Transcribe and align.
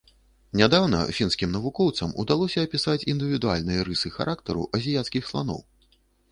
Нядаўна 0.61 1.01
фінскім 1.17 1.51
навукоўцам 1.57 2.15
удалося 2.25 2.65
апісаць 2.69 3.07
індывідуальныя 3.15 3.87
рысы 3.91 4.07
характару 4.19 4.67
азіяцкіх 4.81 5.23
сланоў. 5.33 5.65